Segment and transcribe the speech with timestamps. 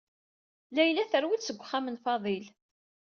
[0.75, 2.45] Layla terwel seg uxxam n Fadil.